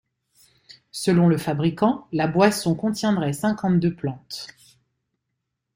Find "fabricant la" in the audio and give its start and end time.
1.37-2.25